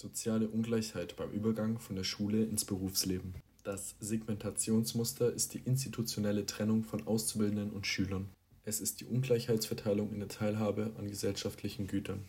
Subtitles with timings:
[0.00, 3.34] Soziale Ungleichheit beim Übergang von der Schule ins Berufsleben.
[3.64, 8.30] Das Segmentationsmuster ist die institutionelle Trennung von Auszubildenden und Schülern.
[8.64, 12.24] Es ist die Ungleichheitsverteilung in der Teilhabe an gesellschaftlichen Gütern.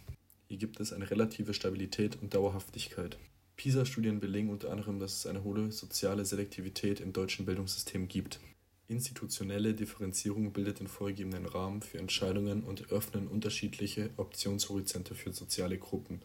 [0.49, 3.17] Hier gibt es eine relative Stabilität und Dauerhaftigkeit.
[3.55, 8.41] PISA-Studien belegen unter anderem, dass es eine hohe soziale Selektivität im deutschen Bildungssystem gibt.
[8.89, 16.21] Institutionelle Differenzierung bildet den vorgegebenen Rahmen für Entscheidungen und eröffnen unterschiedliche Optionshorizonte für soziale Gruppen,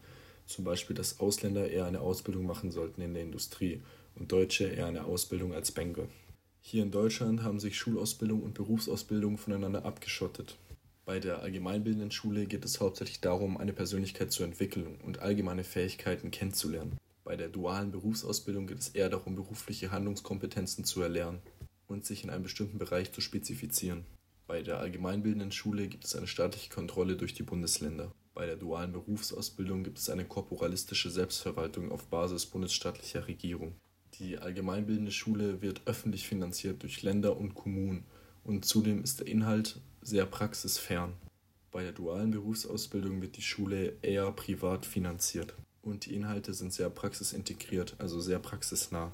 [0.47, 3.81] zum Beispiel dass Ausländer eher eine Ausbildung machen sollten in der Industrie
[4.15, 6.07] und Deutsche eher eine Ausbildung als Banker.
[6.61, 10.57] Hier in Deutschland haben sich Schulausbildung und Berufsausbildung voneinander abgeschottet.
[11.05, 16.31] Bei der allgemeinbildenden Schule geht es hauptsächlich darum, eine Persönlichkeit zu entwickeln und allgemeine Fähigkeiten
[16.31, 16.97] kennenzulernen.
[17.23, 21.39] Bei der dualen Berufsausbildung geht es eher darum, berufliche Handlungskompetenzen zu erlernen
[21.87, 24.05] und sich in einem bestimmten Bereich zu spezifizieren.
[24.47, 28.11] Bei der allgemeinbildenden Schule gibt es eine staatliche Kontrolle durch die Bundesländer.
[28.37, 33.73] Bei der dualen Berufsausbildung gibt es eine korporalistische Selbstverwaltung auf Basis bundesstaatlicher Regierung.
[34.19, 38.05] Die allgemeinbildende Schule wird öffentlich finanziert durch Länder und Kommunen
[38.43, 41.13] und zudem ist der Inhalt sehr praxisfern.
[41.71, 46.91] Bei der dualen Berufsausbildung wird die Schule eher privat finanziert und die Inhalte sind sehr
[46.91, 49.13] praxisintegriert, also sehr praxisnah.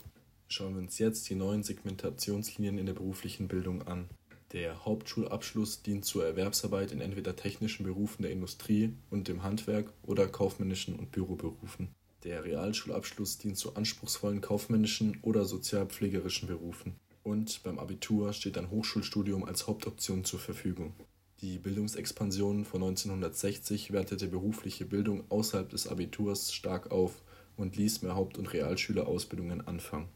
[0.49, 4.09] Schauen wir uns jetzt die neuen Segmentationslinien in der beruflichen Bildung an.
[4.53, 10.27] Der Hauptschulabschluss dient zur Erwerbsarbeit in entweder technischen Berufen der Industrie und dem Handwerk oder
[10.27, 11.89] kaufmännischen und Büroberufen.
[12.23, 16.95] Der Realschulabschluss dient zu anspruchsvollen kaufmännischen oder sozialpflegerischen Berufen.
[17.23, 20.93] Und beim Abitur steht ein Hochschulstudium als Hauptoption zur Verfügung.
[21.41, 27.23] Die Bildungsexpansion von 1960 wertete berufliche Bildung außerhalb des Abiturs stark auf
[27.57, 30.09] und ließ mehr Haupt- und Realschülerausbildungen anfangen.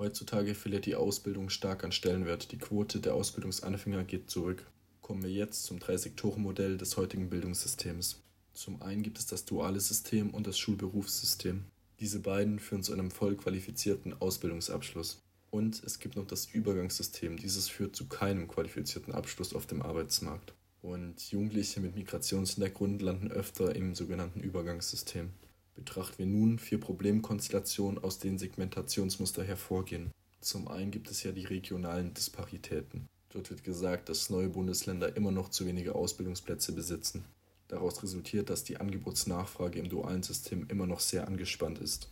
[0.00, 4.64] Heutzutage verliert die Ausbildung stark an Stellenwert, die Quote der Ausbildungsanfänger geht zurück.
[5.02, 8.22] Kommen wir jetzt zum Drei-Sektoren-Modell des heutigen Bildungssystems.
[8.54, 11.66] Zum einen gibt es das duale System und das Schulberufssystem.
[12.00, 15.20] Diese beiden führen zu einem voll qualifizierten Ausbildungsabschluss.
[15.50, 17.36] Und es gibt noch das Übergangssystem.
[17.36, 20.54] Dieses führt zu keinem qualifizierten Abschluss auf dem Arbeitsmarkt.
[20.80, 25.28] Und Jugendliche mit Migrationshintergrund landen öfter im sogenannten Übergangssystem.
[25.74, 30.10] Betrachten wir nun vier Problemkonstellationen, aus denen Segmentationsmuster hervorgehen.
[30.40, 33.06] Zum einen gibt es ja die regionalen Disparitäten.
[33.30, 37.24] Dort wird gesagt, dass neue Bundesländer immer noch zu wenige Ausbildungsplätze besitzen.
[37.68, 42.08] Daraus resultiert, dass die Angebotsnachfrage im dualen System immer noch sehr angespannt ist.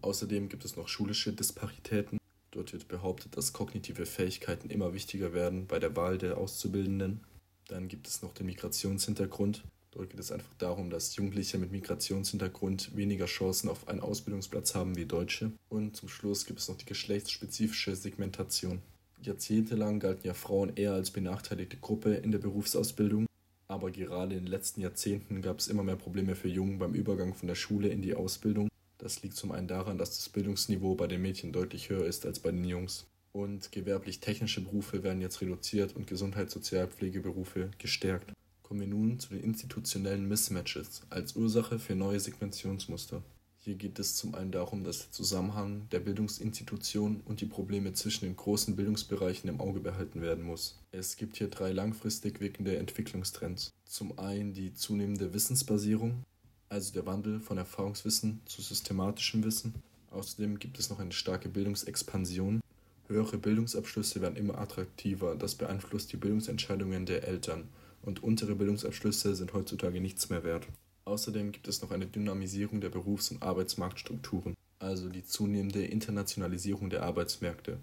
[0.00, 2.18] Außerdem gibt es noch schulische Disparitäten.
[2.50, 7.20] Dort wird behauptet, dass kognitive Fähigkeiten immer wichtiger werden bei der Wahl der Auszubildenden.
[7.68, 9.62] Dann gibt es noch den Migrationshintergrund.
[9.94, 14.96] Dort geht es einfach darum, dass Jugendliche mit Migrationshintergrund weniger Chancen auf einen Ausbildungsplatz haben
[14.96, 15.52] wie Deutsche.
[15.68, 18.82] Und zum Schluss gibt es noch die geschlechtsspezifische Segmentation.
[19.22, 23.26] Jahrzehntelang galten ja Frauen eher als benachteiligte Gruppe in der Berufsausbildung,
[23.68, 27.32] aber gerade in den letzten Jahrzehnten gab es immer mehr Probleme für Jungen beim Übergang
[27.34, 28.68] von der Schule in die Ausbildung.
[28.98, 32.40] Das liegt zum einen daran, dass das Bildungsniveau bei den Mädchen deutlich höher ist als
[32.40, 38.32] bei den Jungs und gewerblich-technische Berufe werden jetzt reduziert und Gesundheitssozialpflegeberufe gestärkt.
[38.74, 43.22] Kommen wir nun zu den institutionellen Mismatches als Ursache für neue Segmentationsmuster.
[43.60, 48.24] Hier geht es zum einen darum, dass der Zusammenhang der Bildungsinstitution und die Probleme zwischen
[48.24, 50.76] den großen Bildungsbereichen im Auge behalten werden muss.
[50.90, 53.70] Es gibt hier drei langfristig wirkende Entwicklungstrends.
[53.84, 56.24] Zum einen die zunehmende Wissensbasierung,
[56.68, 59.74] also der Wandel von Erfahrungswissen zu systematischem Wissen.
[60.10, 62.60] Außerdem gibt es noch eine starke Bildungsexpansion,
[63.06, 67.68] Höhere Bildungsabschlüsse werden immer attraktiver, das beeinflusst die Bildungsentscheidungen der Eltern,
[68.04, 70.66] und untere Bildungsabschlüsse sind heutzutage nichts mehr wert.
[71.04, 77.02] Außerdem gibt es noch eine Dynamisierung der Berufs- und Arbeitsmarktstrukturen, also die zunehmende Internationalisierung der
[77.02, 77.78] Arbeitsmärkte.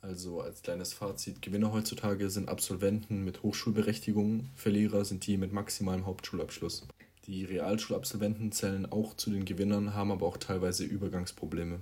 [0.00, 6.06] Also als kleines Fazit, Gewinner heutzutage sind Absolventen mit Hochschulberechtigung, Verlierer sind die mit maximalem
[6.06, 6.86] Hauptschulabschluss.
[7.26, 11.80] Die Realschulabsolventen zählen auch zu den Gewinnern, haben aber auch teilweise Übergangsprobleme.